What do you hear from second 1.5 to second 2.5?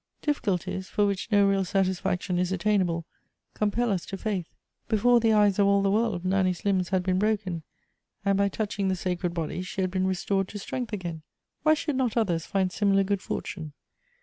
satisfaction